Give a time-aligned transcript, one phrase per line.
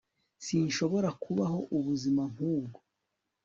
[0.45, 2.79] sinshobora kubaho ubuzima nk'ubwo